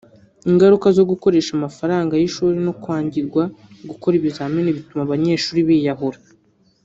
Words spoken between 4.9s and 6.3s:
abanyeshuri biyahura